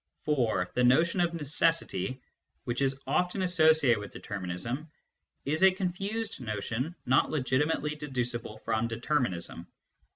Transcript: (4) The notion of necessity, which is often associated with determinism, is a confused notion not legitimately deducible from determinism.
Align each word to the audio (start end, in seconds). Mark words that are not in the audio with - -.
(4) 0.23 0.71
The 0.73 0.83
notion 0.83 1.21
of 1.21 1.35
necessity, 1.35 2.23
which 2.63 2.81
is 2.81 2.99
often 3.05 3.43
associated 3.43 3.99
with 3.99 4.11
determinism, 4.11 4.89
is 5.45 5.61
a 5.61 5.69
confused 5.69 6.41
notion 6.41 6.95
not 7.05 7.29
legitimately 7.29 7.93
deducible 7.97 8.57
from 8.57 8.87
determinism. 8.87 9.67